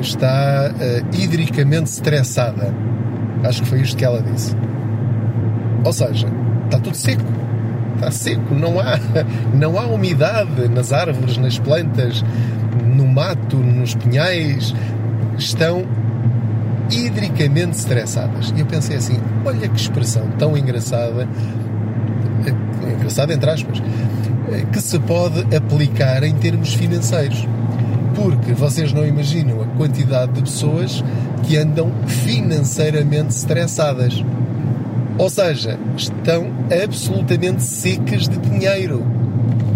está 0.00 0.70
hidricamente 1.12 1.90
estressada. 1.90 2.72
Acho 3.44 3.62
que 3.62 3.68
foi 3.68 3.80
isto 3.80 3.96
que 3.96 4.04
ela 4.04 4.22
disse. 4.22 4.54
Ou 5.84 5.92
seja, 5.92 6.28
está 6.66 6.78
tudo 6.78 6.96
seco. 6.96 7.22
Está 7.96 8.10
seco, 8.10 8.54
não 8.54 8.80
há, 8.80 8.98
não 9.54 9.78
há 9.78 9.86
umidade 9.86 10.68
nas 10.68 10.92
árvores, 10.92 11.36
nas 11.36 11.58
plantas, 11.58 12.24
no 12.86 13.06
mato, 13.06 13.56
nos 13.56 13.94
pinhais, 13.94 14.74
estão 15.38 15.84
hidricamente 16.90 17.76
estressadas. 17.76 18.52
E 18.56 18.60
eu 18.60 18.66
pensei 18.66 18.96
assim: 18.96 19.18
olha 19.44 19.68
que 19.68 19.76
expressão 19.78 20.28
tão 20.38 20.56
engraçada, 20.56 21.28
eh, 22.46 22.92
engraçada 22.94 23.34
entre 23.34 23.50
aspas, 23.50 23.82
que 24.72 24.80
se 24.80 24.98
pode 24.98 25.54
aplicar 25.54 26.22
em 26.22 26.34
termos 26.34 26.74
financeiros. 26.74 27.46
Porque 28.14 28.52
vocês 28.52 28.92
não 28.92 29.06
imaginam 29.06 29.62
a 29.62 29.66
quantidade 29.76 30.32
de 30.32 30.42
pessoas 30.42 31.02
que 31.44 31.56
andam 31.56 31.90
financeiramente 32.06 33.34
estressadas. 33.34 34.24
Ou 35.16 35.30
seja, 35.30 35.78
estão 35.96 36.50
absolutamente 36.82 37.62
secas 37.62 38.28
de 38.28 38.36
dinheiro. 38.38 39.04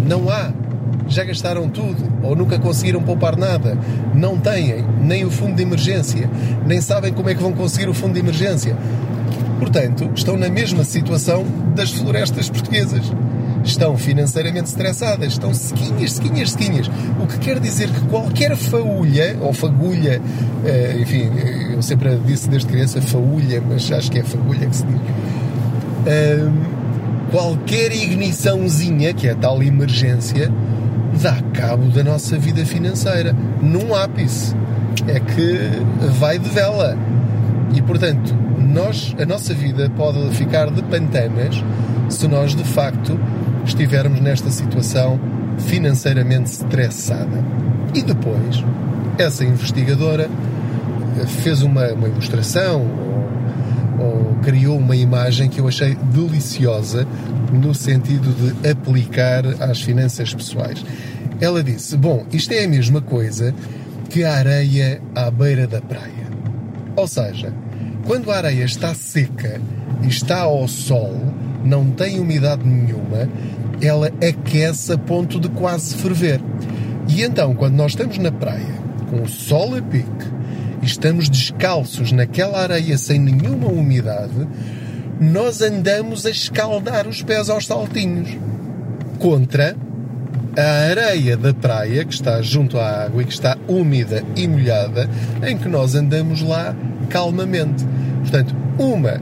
Não 0.07 0.29
há 0.29 0.51
já 1.07 1.23
gastaram 1.23 1.69
tudo 1.69 2.03
ou 2.23 2.35
nunca 2.35 2.57
conseguiram 2.57 3.01
poupar 3.01 3.37
nada, 3.37 3.77
não 4.13 4.37
têm 4.37 4.83
nem 5.01 5.23
o 5.25 5.31
fundo 5.31 5.55
de 5.55 5.61
emergência, 5.61 6.29
nem 6.65 6.81
sabem 6.81 7.13
como 7.13 7.29
é 7.29 7.35
que 7.35 7.41
vão 7.41 7.53
conseguir 7.53 7.87
o 7.87 7.93
fundo 7.93 8.13
de 8.13 8.19
emergência. 8.19 8.75
Portanto, 9.59 10.09
estão 10.15 10.35
na 10.35 10.49
mesma 10.49 10.83
situação 10.83 11.45
das 11.75 11.91
florestas 11.91 12.49
portuguesas. 12.49 13.11
Estão 13.65 13.97
financeiramente 13.97 14.69
estressadas, 14.69 15.33
estão 15.33 15.51
sequinhas, 15.51 16.13
sequinhas, 16.13 16.51
sequinhas. 16.51 16.87
O 17.19 17.25
que 17.25 17.39
quer 17.39 17.59
dizer 17.59 17.89
que 17.89 17.99
qualquer 18.01 18.55
faúlha, 18.55 19.35
ou 19.41 19.51
fagulha, 19.51 20.21
eh, 20.63 20.97
enfim, 21.01 21.31
eu 21.73 21.81
sempre 21.81 22.15
disse 22.25 22.47
desde 22.47 22.67
criança 22.67 23.01
faúlha, 23.01 23.61
mas 23.67 23.91
acho 23.91 24.11
que 24.11 24.19
é 24.19 24.23
fagulha 24.23 24.67
que 24.67 24.75
se 24.75 24.85
diz. 24.85 25.01
qualquer 27.31 27.91
igniçãozinha, 27.91 29.13
que 29.13 29.27
é 29.27 29.31
a 29.31 29.35
tal 29.35 29.61
emergência, 29.63 30.51
dá 31.19 31.41
cabo 31.53 31.89
da 31.89 32.03
nossa 32.03 32.37
vida 32.37 32.63
financeira, 32.65 33.35
num 33.61 33.95
ápice. 33.95 34.55
É 35.07 35.19
que 35.19 35.69
vai 36.19 36.37
de 36.37 36.49
vela. 36.49 36.95
E 37.73 37.81
portanto, 37.81 38.33
nós, 38.57 39.15
a 39.19 39.25
nossa 39.25 39.53
vida 39.53 39.89
pode 39.95 40.29
ficar 40.35 40.69
de 40.69 40.81
pantanas 40.83 41.63
se 42.09 42.27
nós 42.27 42.55
de 42.55 42.63
facto 42.63 43.19
estivermos 43.65 44.19
nesta 44.19 44.49
situação 44.49 45.19
financeiramente 45.67 46.51
estressada. 46.51 47.43
E 47.93 48.01
depois, 48.01 48.63
essa 49.17 49.43
investigadora 49.43 50.29
fez 51.43 51.61
uma, 51.61 51.87
uma 51.93 52.07
ilustração 52.07 52.81
ou, 53.99 54.05
ou 54.05 54.35
criou 54.43 54.77
uma 54.77 54.95
imagem 54.95 55.49
que 55.49 55.59
eu 55.59 55.67
achei 55.67 55.95
deliciosa 55.95 57.07
no 57.51 57.73
sentido 57.73 58.33
de 58.33 58.69
aplicar 58.69 59.45
às 59.61 59.81
finanças 59.81 60.33
pessoais. 60.33 60.83
Ela 61.39 61.63
disse: 61.63 61.95
Bom, 61.97 62.25
isto 62.31 62.51
é 62.53 62.63
a 62.63 62.67
mesma 62.67 63.01
coisa 63.01 63.53
que 64.09 64.23
a 64.23 64.33
areia 64.33 65.01
à 65.13 65.29
beira 65.31 65.67
da 65.67 65.81
praia. 65.81 66.25
Ou 66.95 67.07
seja, 67.07 67.53
quando 68.05 68.31
a 68.31 68.37
areia 68.37 68.63
está 68.63 68.93
seca 68.93 69.59
e 70.03 70.07
está 70.07 70.41
ao 70.41 70.67
sol, 70.67 71.15
não 71.65 71.89
tem 71.91 72.19
umidade 72.19 72.65
nenhuma, 72.65 73.27
ela 73.81 74.07
aquece 74.07 74.93
a 74.93 74.97
ponto 74.97 75.39
de 75.39 75.49
quase 75.49 75.95
ferver. 75.95 76.39
E 77.07 77.23
então, 77.23 77.53
quando 77.53 77.75
nós 77.75 77.91
estamos 77.91 78.17
na 78.17 78.31
praia, 78.31 78.75
com 79.09 79.23
o 79.23 79.27
sol 79.27 79.75
a 79.75 79.81
pique, 79.81 80.35
e 80.81 80.85
estamos 80.85 81.27
descalços 81.29 82.11
naquela 82.11 82.61
areia 82.61 82.97
sem 82.97 83.19
nenhuma 83.19 83.67
umidade, 83.67 84.47
nós 85.19 85.61
andamos 85.61 86.25
a 86.25 86.29
escaldar 86.29 87.07
os 87.07 87.21
pés 87.21 87.49
aos 87.49 87.65
saltinhos. 87.65 88.37
Contra 89.19 89.75
a 90.57 90.89
areia 90.89 91.35
da 91.35 91.53
praia, 91.53 92.05
que 92.05 92.13
está 92.13 92.41
junto 92.41 92.77
à 92.77 93.03
água 93.03 93.21
e 93.21 93.25
que 93.25 93.33
está 93.33 93.57
úmida 93.67 94.23
e 94.35 94.47
molhada, 94.47 95.09
em 95.45 95.57
que 95.57 95.67
nós 95.67 95.95
andamos 95.95 96.41
lá 96.41 96.75
calmamente. 97.09 97.85
Portanto, 98.21 98.55
uma 98.77 99.21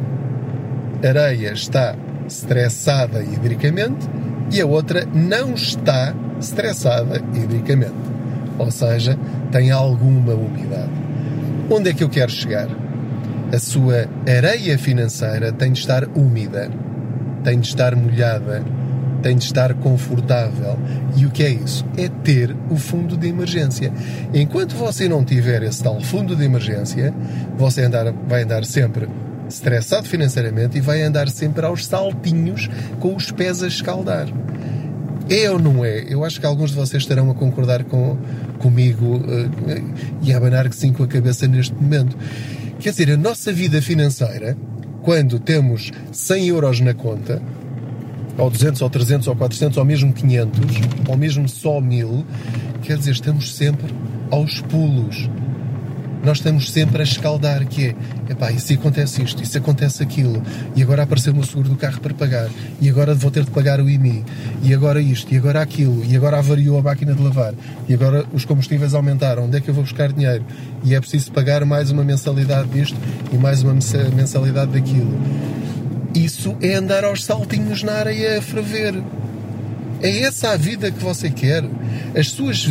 areia 1.04 1.54
está 1.54 1.96
estressada 2.34 3.24
hidricamente 3.24 4.08
e 4.52 4.60
a 4.60 4.66
outra 4.66 5.06
não 5.14 5.54
está 5.54 6.14
estressada 6.40 7.22
hidricamente. 7.34 7.94
Ou 8.58 8.70
seja, 8.70 9.18
tem 9.52 9.72
alguma 9.72 10.34
umidade. 10.34 10.92
Onde 11.70 11.90
é 11.90 11.94
que 11.94 12.04
eu 12.04 12.10
quero 12.10 12.32
chegar? 12.32 12.68
a 13.54 13.60
sua 13.60 14.08
areia 14.28 14.80
financeira 14.80 15.52
tem 15.52 15.72
de 15.72 15.80
estar 15.80 16.08
úmida, 16.16 16.72
tem 17.44 17.60
de 17.60 17.68
estar 17.68 17.96
molhada, 17.96 18.64
tem 19.22 19.38
de 19.38 19.46
estar 19.46 19.76
confortável. 19.76 20.76
E 21.16 21.28
o 21.28 21.30
que 21.30 21.44
é 21.44 21.50
isso? 21.50 21.86
É 21.96 22.10
ter 22.24 22.56
o 22.72 22.76
fundo 22.76 23.16
de 23.16 23.28
emergência. 23.28 23.94
Enquanto 24.34 24.74
você 24.74 25.08
não 25.08 25.24
tiver 25.24 25.62
esse 25.62 25.84
tal 25.84 26.02
fundo 26.02 26.36
de 26.36 26.44
emergência, 26.44 27.14
você 27.56 27.84
andar, 27.84 28.12
vai 28.28 28.42
andar 28.42 28.66
sempre 28.66 29.08
estressado 29.54 30.08
financeiramente 30.08 30.78
e 30.78 30.82
vai 30.82 31.02
andar 31.02 31.30
sempre 31.30 31.66
aos 31.66 31.86
saltinhos 31.86 32.70
com 33.00 33.16
os 33.16 33.32
pés 33.32 33.64
a 33.64 33.68
escaldar. 33.68 34.28
É 35.30 35.50
ou 35.50 35.58
não 35.58 35.86
é? 35.86 36.06
Eu 36.10 36.24
acho 36.24 36.40
que 36.40 36.46
alguns 36.46 36.72
de 36.72 36.76
vocês 36.76 37.04
estarão 37.04 37.30
a 37.32 37.34
concordar 37.34 37.84
com, 37.86 38.18
comigo 38.60 39.18
uh, 39.18 39.94
e 40.22 40.34
a 40.34 40.38
abanar 40.38 40.68
que 40.70 40.76
sim 40.76 40.92
com 40.92 41.04
a 41.04 41.08
cabeça 41.08 41.48
neste 41.48 41.74
momento. 41.74 42.18
Quer 42.80 42.90
dizer, 42.90 43.12
a 43.12 43.18
nossa 43.18 43.54
vida 43.54 43.82
financeira, 43.82 44.58
quando 45.02 45.40
temos 45.40 45.92
100 46.12 46.48
euros 46.48 46.80
na 46.82 46.94
conta, 46.94 47.42
ou 48.38 48.50
200, 48.50 48.82
ou 48.82 48.90
300, 48.90 49.28
ou 49.28 49.36
400, 49.36 49.78
ou 49.78 49.86
mesmo 49.86 50.12
500, 50.12 50.60
ou 51.08 51.16
mesmo 51.16 51.48
só 51.48 51.80
1000, 51.80 52.26
quer 52.82 52.98
dizer, 52.98 53.12
estamos 53.12 53.56
sempre 53.56 53.94
aos 54.30 54.60
pulos 54.62 55.30
nós 56.24 56.38
estamos 56.38 56.72
sempre 56.72 57.02
a 57.02 57.04
escaldar, 57.04 57.66
que 57.68 57.88
é, 57.88 57.96
epá, 58.32 58.52
e 58.52 58.60
se 58.60 58.76
acontece 58.76 59.22
isto, 59.22 59.44
e 59.44 59.46
se 59.46 59.58
acontece 59.58 60.02
aquilo, 60.02 60.42
e 60.74 60.82
agora 60.82 61.04
apareceu-me 61.04 61.42
o 61.42 61.44
seguro 61.44 61.70
do 61.70 61.76
carro 61.76 62.00
para 62.00 62.14
pagar, 62.14 62.50
e 62.80 62.90
agora 62.90 63.14
vou 63.14 63.30
ter 63.30 63.44
de 63.44 63.52
pagar 63.52 63.82
o 63.82 63.90
IMI, 63.90 64.24
e 64.64 64.74
agora 64.74 65.02
isto, 65.02 65.34
e 65.34 65.38
agora 65.38 65.62
aquilo, 65.62 66.04
e 66.06 66.16
agora 66.16 66.40
avariou 66.40 66.80
a 66.80 66.82
máquina 66.82 67.14
de 67.14 67.22
lavar, 67.22 67.54
e 67.90 67.94
agora 67.94 68.26
os 68.34 68.46
combustíveis 68.46 68.94
aumentaram, 68.94 69.44
onde 69.46 69.58
é 69.58 69.62
que 69.62 69.70
eu 69.70 69.74
vou 69.74 69.84
buscar 69.84 70.14
dinheiro? 70.14 70.46
E 70.86 70.96
é 70.96 71.00
preciso 71.00 71.30
pagar 71.32 71.66
mais 71.66 71.92
uma 71.92 72.06
mensalidade 72.06 72.70
disto, 72.70 72.98
e 73.32 73.38
mais 73.38 73.62
uma 73.62 73.74
mensalidade 73.74 74.72
daquilo. 74.72 75.20
Isso 76.16 76.56
é 76.62 76.76
andar 76.76 77.04
aos 77.04 77.24
saltinhos 77.24 77.84
na 77.84 77.94
areia 77.94 78.38
a 78.38 78.42
ferver. 78.42 78.94
É 80.02 80.20
essa 80.20 80.52
a 80.52 80.58
vida 80.58 80.92
que 80.92 81.04
você 81.04 81.30
quer? 81.30 81.64
As 82.16 82.30
suas, 82.30 82.68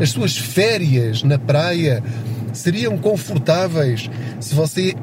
as 0.00 0.10
suas 0.10 0.36
férias 0.36 1.22
na 1.22 1.38
praia 1.38 2.02
seriam 2.52 2.96
confortáveis 2.98 4.10
se 4.40 4.54
você 4.54 4.94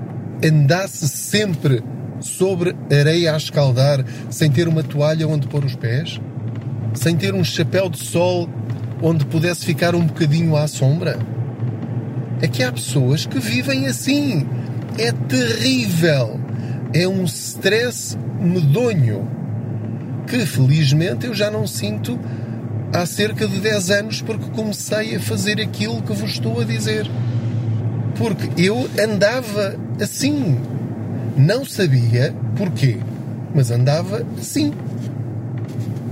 andasse 0.43 1.07
sempre 1.07 1.83
sobre 2.19 2.75
areia 2.91 3.33
a 3.33 3.37
escaldar, 3.37 4.03
sem 4.29 4.51
ter 4.51 4.67
uma 4.67 4.83
toalha 4.83 5.27
onde 5.27 5.47
pôr 5.47 5.63
os 5.63 5.75
pés? 5.75 6.19
Sem 6.93 7.15
ter 7.15 7.33
um 7.33 7.43
chapéu 7.43 7.89
de 7.89 7.99
sol 7.99 8.49
onde 9.01 9.25
pudesse 9.25 9.65
ficar 9.65 9.95
um 9.95 10.05
bocadinho 10.05 10.55
à 10.55 10.67
sombra? 10.67 11.17
É 12.41 12.47
que 12.47 12.63
há 12.63 12.71
pessoas 12.71 13.25
que 13.25 13.39
vivem 13.39 13.87
assim. 13.87 14.45
É 14.97 15.11
terrível. 15.11 16.39
É 16.93 17.07
um 17.07 17.23
stress 17.25 18.17
medonho 18.39 19.27
que 20.27 20.45
felizmente 20.45 21.25
eu 21.25 21.33
já 21.33 21.49
não 21.49 21.65
sinto 21.65 22.19
há 22.93 23.05
cerca 23.05 23.47
de 23.47 23.59
10 23.59 23.89
anos 23.91 24.21
porque 24.21 24.49
comecei 24.51 25.15
a 25.15 25.19
fazer 25.19 25.59
aquilo 25.59 26.01
que 26.01 26.13
vos 26.13 26.31
estou 26.31 26.59
a 26.61 26.63
dizer 26.63 27.09
porque 28.19 28.49
eu 28.61 28.87
andava 29.01 29.75
assim. 29.99 30.59
Não 31.37 31.63
sabia 31.63 32.35
porquê, 32.57 32.97
mas 33.55 33.71
andava 33.71 34.25
assim. 34.37 34.73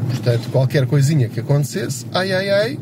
Portanto, 0.07 0.49
qualquer 0.49 0.87
coisinha 0.87 1.27
que 1.27 1.41
acontecesse, 1.41 2.05
ai 2.13 2.31
ai 2.31 2.49
ai, 2.49 2.79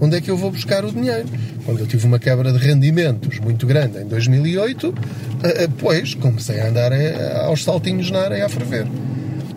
onde 0.00 0.16
é 0.16 0.20
que 0.20 0.30
eu 0.30 0.36
vou 0.36 0.52
buscar 0.52 0.84
o 0.84 0.92
dinheiro? 0.92 1.26
Quando 1.64 1.80
eu 1.80 1.86
tive 1.88 2.06
uma 2.06 2.20
quebra 2.20 2.52
de 2.52 2.58
rendimentos 2.58 3.40
muito 3.40 3.66
grande 3.66 3.98
em 3.98 4.06
2008, 4.06 4.94
eh, 5.42 5.64
eh, 5.64 5.68
pois 5.78 6.14
comecei 6.14 6.60
a 6.60 6.68
andar 6.68 6.92
eh, 6.92 7.42
aos 7.44 7.64
saltinhos 7.64 8.12
na 8.12 8.20
areia 8.20 8.46
a 8.46 8.48
ferver. 8.48 8.86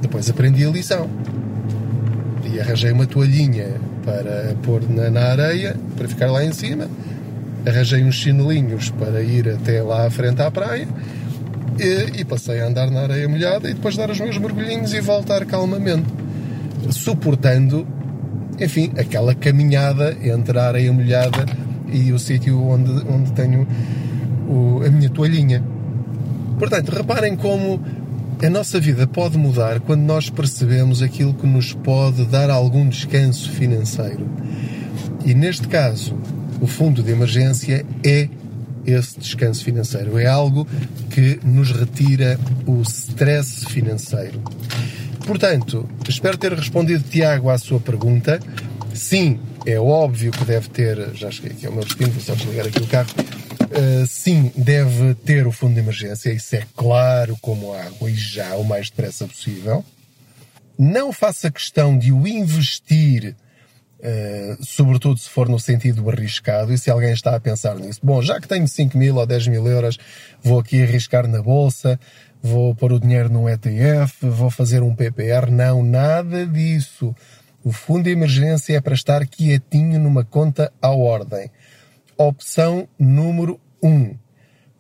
Depois 0.02 0.28
aprendi 0.30 0.66
a 0.66 0.70
lição. 0.70 1.08
E 2.52 2.60
arranjei 2.60 2.92
uma 2.92 3.06
toalhinha 3.06 3.68
para 4.04 4.56
pôr 4.64 4.82
na, 4.90 5.10
na 5.12 5.22
areia, 5.22 5.76
para 5.96 6.08
ficar 6.08 6.32
lá 6.32 6.44
em 6.44 6.54
cima 6.54 6.88
arranjei 7.66 8.04
uns 8.04 8.16
chinelinhos 8.16 8.90
para 8.92 9.22
ir 9.22 9.50
até 9.50 9.82
lá 9.82 10.06
à 10.06 10.10
frente 10.10 10.42
à 10.42 10.52
praia 10.52 10.88
e, 11.80 12.22
e, 12.22 12.26
passei 12.26 12.62
a 12.62 12.68
andar 12.68 12.90
na 12.90 13.02
areia 13.02 13.28
molhada 13.28 13.70
e 13.70 13.74
depois 13.74 13.98
dar 13.98 14.10
os 14.10 14.20
meus 14.20 14.38
mergulhinhos 14.38 14.94
e 14.94 15.02
voltar 15.02 15.46
calmamente, 15.46 16.08
suportando, 16.92 17.86
enfim, 18.60 18.92
aquela 18.98 19.36
caminhada 19.36 20.16
entre 20.24 20.58
a 20.58 20.68
areia 20.68 20.94
molhada 20.94 21.46
e 21.92 22.12
o 22.14 22.20
sítio 22.20 22.62
onde, 22.62 22.92
onde 23.10 23.32
tenho 23.34 23.68
o, 24.48 24.84
a 24.86 24.90
minha 24.90 25.10
toalhinha. 25.10 25.62
Portanto, 26.58 26.90
reparem 26.90 27.36
como 27.36 27.82
a 28.44 28.50
nossa 28.50 28.80
vida 28.80 29.06
pode 29.08 29.38
mudar 29.38 29.80
quando 29.82 30.02
nós 30.02 30.30
percebemos 30.30 31.02
aquilo 31.02 31.34
que 31.34 31.48
nos 31.48 31.74
pode 31.74 32.26
dar 32.26 32.50
algum 32.50 32.88
descanso 32.88 33.52
financeiro. 33.52 34.30
E 35.26 35.34
neste 35.34 35.68
caso, 35.68 36.16
o 36.62 36.68
fundo 36.68 37.04
de 37.04 37.12
emergência 37.12 37.86
é 38.04 38.30
esse 38.86 39.20
descanso 39.20 39.64
financeiro. 39.64 40.18
É 40.20 40.28
algo 40.28 40.68
que 41.10 41.40
nos 41.44 41.72
retira 41.72 42.40
o 42.66 42.82
stress 42.82 43.66
financeiro. 43.66 44.42
Portanto, 45.26 45.90
espero 46.08 46.38
ter 46.38 46.54
respondido, 46.54 47.04
Tiago, 47.10 47.50
à 47.50 47.58
sua 47.58 47.80
pergunta. 47.80 48.40
Sim, 48.94 49.40
é 49.66 49.80
óbvio 49.80 50.32
que 50.32 50.46
deve 50.46 50.70
ter. 50.70 51.16
Já 51.16 51.32
cheguei 51.32 51.52
aqui 51.52 51.66
ao 51.66 51.74
meu 51.74 51.84
destino, 51.84 52.12
vou 52.12 52.22
só 52.22 52.36
desligar 52.36 52.68
aqui 52.68 52.82
o 52.82 52.88
carro. 52.88 53.10
Uh, 53.66 54.06
sim, 54.08 54.52
deve 54.56 55.16
ter 55.16 55.48
o 55.48 55.52
fundo 55.52 55.74
de 55.74 55.80
emergência, 55.80 56.32
isso 56.32 56.56
é 56.56 56.64
claro 56.78 57.36
como 57.42 57.74
água 57.74 58.10
e 58.10 58.16
já 58.16 58.56
o 58.56 58.64
mais 58.64 58.90
depressa 58.90 59.28
possível. 59.28 59.84
Não 60.78 61.12
faça 61.12 61.50
questão 61.50 61.98
de 61.98 62.12
o 62.12 62.28
investir 62.28 63.36
Uh, 64.06 64.64
sobretudo 64.64 65.20
se 65.20 65.28
for 65.28 65.50
no 65.50 65.60
sentido 65.60 66.08
arriscado 66.12 66.72
e 66.72 66.78
se 66.78 66.92
alguém 66.92 67.12
está 67.12 67.36
a 67.36 67.40
pensar 67.40 67.76
nisso. 67.76 68.00
Bom, 68.04 68.22
já 68.22 68.40
que 68.40 68.48
tenho 68.48 68.68
5 68.68 68.96
mil 68.96 69.16
ou 69.16 69.26
10 69.26 69.48
mil 69.48 69.66
euros, 69.66 69.98
vou 70.44 70.60
aqui 70.60 70.84
arriscar 70.84 71.28
na 71.28 71.42
bolsa, 71.42 72.00
vou 72.40 72.76
pôr 72.76 72.94
o 72.94 73.00
dinheiro 73.00 73.30
num 73.30 73.50
ETF, 73.50 74.28
vou 74.28 74.52
fazer 74.52 74.84
um 74.84 74.94
PPR. 74.94 75.50
Não, 75.50 75.82
nada 75.82 76.46
disso. 76.46 77.16
O 77.64 77.72
fundo 77.72 78.04
de 78.04 78.12
emergência 78.12 78.78
é 78.78 78.80
para 78.80 78.94
estar 78.94 79.26
quietinho 79.26 80.00
numa 80.00 80.24
conta 80.24 80.72
à 80.80 80.92
ordem. 80.92 81.50
Opção 82.16 82.88
número 83.00 83.60
1. 83.82 84.16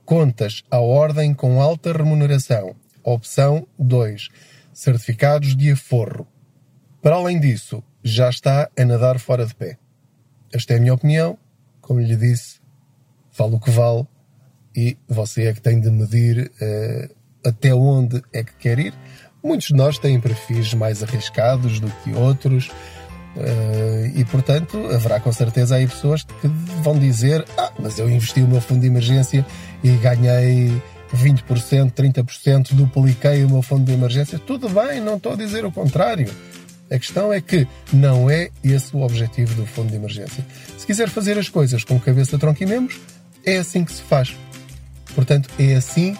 Contas 0.05 0.63
à 0.69 0.79
ordem 0.79 1.33
com 1.33 1.59
alta 1.59 1.91
remuneração. 1.91 2.75
Opção 3.03 3.67
2. 3.79 4.29
Certificados 4.71 5.57
de 5.57 5.71
aforro. 5.71 6.27
Para 7.01 7.15
além 7.15 7.39
disso, 7.39 7.83
já 8.05 8.29
está 8.29 8.69
a 8.77 8.85
nadar 8.85 9.17
fora 9.17 9.47
de 9.47 9.55
pé. 9.55 9.79
Esta 10.53 10.73
é 10.73 10.77
a 10.77 10.79
minha 10.79 10.93
opinião. 10.93 11.35
Como 11.81 11.99
lhe 11.99 12.15
disse, 12.15 12.59
falo 13.31 13.55
o 13.55 13.59
que 13.59 13.71
vale 13.71 14.05
e 14.75 14.95
você 15.07 15.45
é 15.45 15.53
que 15.53 15.61
tem 15.61 15.79
de 15.79 15.89
medir 15.89 16.51
uh, 16.61 17.15
até 17.43 17.73
onde 17.73 18.23
é 18.31 18.43
que 18.43 18.53
quer 18.57 18.77
ir. 18.77 18.93
Muitos 19.43 19.67
de 19.67 19.73
nós 19.73 19.97
têm 19.97 20.19
perfis 20.19 20.73
mais 20.75 21.01
arriscados 21.01 21.79
do 21.79 21.89
que 22.03 22.13
outros. 22.13 22.69
Uh, 23.35 24.05
e 24.15 24.23
portanto 24.25 24.77
haverá 24.93 25.19
com 25.19 25.33
certeza 25.33 25.75
aí 25.75 25.85
pessoas 25.85 26.23
que 26.23 26.47
vão 26.81 26.97
dizer 26.97 27.43
ah, 27.57 27.69
mas 27.77 27.99
eu 27.99 28.09
investi 28.09 28.41
o 28.41 28.47
meu 28.47 28.61
fundo 28.61 28.79
de 28.79 28.87
emergência 28.87 29.45
e 29.83 29.91
ganhei 29.97 30.81
20%, 31.13 31.91
30%, 31.91 32.73
dupliquei 32.73 33.43
o 33.43 33.49
meu 33.49 33.61
fundo 33.61 33.83
de 33.83 33.91
emergência. 33.91 34.39
Tudo 34.39 34.69
bem, 34.69 35.01
não 35.01 35.17
estou 35.17 35.33
a 35.33 35.35
dizer 35.35 35.65
o 35.65 35.71
contrário. 35.71 36.31
A 36.89 36.99
questão 36.99 37.33
é 37.33 37.41
que 37.41 37.67
não 37.91 38.29
é 38.29 38.49
esse 38.63 38.95
o 38.95 39.01
objetivo 39.01 39.55
do 39.55 39.65
fundo 39.65 39.89
de 39.89 39.95
emergência. 39.95 40.45
Se 40.77 40.85
quiser 40.85 41.09
fazer 41.09 41.37
as 41.37 41.49
coisas 41.49 41.83
com 41.83 41.99
cabeça, 41.99 42.37
tronco 42.37 42.61
e 42.61 42.65
membros, 42.65 42.99
é 43.43 43.57
assim 43.57 43.83
que 43.83 43.91
se 43.91 44.01
faz. 44.03 44.35
Portanto, 45.15 45.49
é 45.57 45.75
assim 45.75 46.15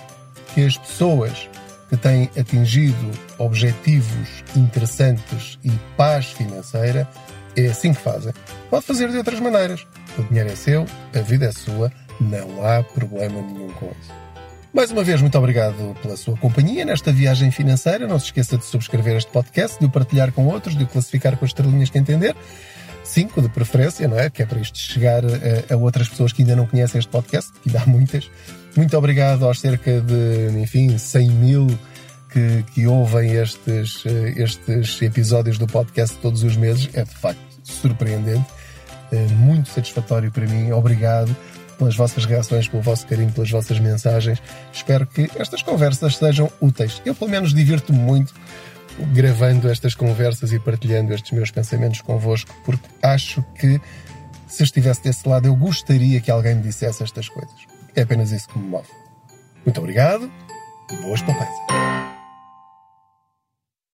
que 0.54 0.66
as 0.66 0.78
pessoas 0.78 1.50
que 1.90 1.98
têm 1.98 2.30
atingido 2.38 3.12
objetivos 3.38 4.44
interessantes 4.56 5.60
e 5.64 5.72
paz 5.96 6.28
financeira, 6.28 7.08
é 7.56 7.68
assim 7.68 7.94
que 7.94 8.02
fazem. 8.02 8.34
Pode 8.70 8.86
fazer 8.86 9.10
de 9.10 9.18
outras 9.18 9.40
maneiras. 9.40 9.86
O 10.18 10.24
dinheiro 10.24 10.50
é 10.50 10.56
seu, 10.56 10.86
a 11.14 11.20
vida 11.20 11.46
é 11.46 11.52
sua, 11.52 11.92
não 12.20 12.66
há 12.66 12.84
problema 12.84 13.42
nenhum 13.42 13.70
com 13.74 13.92
isso. 14.02 14.25
Mais 14.76 14.92
uma 14.92 15.06
vez, 15.06 15.22
muito 15.22 15.38
obrigado 15.38 15.96
pela 16.02 16.18
sua 16.18 16.36
companhia 16.36 16.84
nesta 16.84 17.10
viagem 17.10 17.50
financeira. 17.50 18.06
Não 18.06 18.20
se 18.20 18.26
esqueça 18.26 18.58
de 18.58 18.66
subscrever 18.66 19.16
este 19.16 19.32
podcast, 19.32 19.80
de 19.80 19.86
o 19.86 19.90
partilhar 19.90 20.34
com 20.34 20.48
outros, 20.48 20.76
de 20.76 20.84
o 20.84 20.88
classificar 20.88 21.38
com 21.38 21.46
as 21.46 21.52
estrelinhas 21.52 21.90
que 21.90 21.98
entender. 21.98 22.36
Cinco 23.02 23.42
de 23.42 23.48
preferência, 23.48 24.06
não 24.06 24.20
é? 24.20 24.30
Que 24.30 24.44
é 24.44 24.46
para 24.46 24.60
isto 24.60 24.78
chegar 24.78 25.24
a, 25.24 25.74
a 25.74 25.78
outras 25.78 26.10
pessoas 26.10 26.34
que 26.34 26.42
ainda 26.42 26.58
não 26.58 26.68
conhecem 26.68 27.00
este 27.00 27.10
podcast, 27.10 27.54
que 27.54 27.70
ainda 27.70 27.84
há 27.84 27.86
muitas. 27.86 28.30
Muito 28.76 28.98
obrigado 28.98 29.46
aos 29.46 29.62
cerca 29.62 30.02
de, 30.02 30.60
enfim, 30.62 30.98
100 30.98 31.30
mil 31.30 31.68
que, 32.30 32.66
que 32.74 32.86
ouvem 32.86 33.32
estes, 33.32 34.04
estes 34.36 35.02
episódios 35.02 35.58
do 35.58 35.68
podcast 35.68 36.18
todos 36.18 36.44
os 36.44 36.58
meses. 36.58 36.90
É 36.94 37.06
de 37.06 37.16
facto 37.16 37.40
surpreendente, 37.64 38.46
é 39.10 39.26
muito 39.36 39.70
satisfatório 39.70 40.30
para 40.34 40.46
mim. 40.46 40.74
Obrigado 40.74 41.34
pelas 41.76 41.96
vossas 41.96 42.26
reações, 42.26 42.68
pelo 42.68 42.82
vosso 42.82 43.06
carinho, 43.08 43.32
pelas 43.32 43.50
vossas 43.50 43.80
mensagens. 43.80 44.42
Espero 44.74 45.06
que 45.06 45.30
estas 45.36 45.62
conversas 45.62 46.18
sejam 46.18 46.52
úteis. 46.60 47.02
Eu, 47.06 47.16
pelo 47.16 47.30
menos, 47.30 47.54
divirto-me 47.54 48.00
muito 48.00 48.34
gravando 49.14 49.70
estas 49.70 49.94
conversas 49.94 50.54
e 50.54 50.60
partilhando 50.60 51.14
estes 51.14 51.32
meus 51.32 51.52
pensamentos 51.52 52.02
convosco, 52.02 52.56
porque 52.64 52.88
acho 53.02 53.44
que 53.60 53.80
se 54.48 54.64
estivesse 54.64 55.04
desse 55.04 55.28
lado, 55.28 55.48
eu 55.48 55.56
gostaria 55.56 56.22
que 56.22 56.32
alguém 56.32 56.56
me 56.56 56.62
dissesse 56.62 57.04
estas 57.04 57.28
coisas. 57.28 57.56
É 57.96 58.02
apenas 58.02 58.32
isso 58.32 58.48
que 58.48 58.58
me 58.58 58.68
move. 58.68 58.88
Muito 59.66 59.80
obrigado. 59.80 60.32
Boas 61.02 61.22
poupanças. 61.22 62.15